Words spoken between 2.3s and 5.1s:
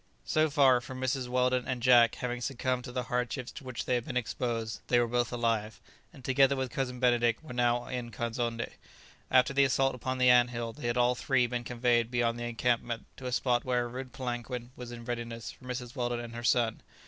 succumbed to the hardships to which they had been exposed, they were